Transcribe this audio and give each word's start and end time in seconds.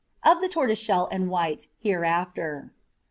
Of 0.23 0.41
the 0.41 0.49
tortoiseshell 0.49 1.09
and 1.11 1.29
white 1.29 1.67
hereafter. 1.77 2.71